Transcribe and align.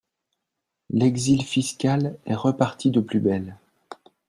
L’exil 0.89 1.43
fiscal 1.43 2.17
est 2.25 2.33
reparti 2.33 2.89
de 2.89 3.01
plus 3.01 3.19
belle. 3.19 3.59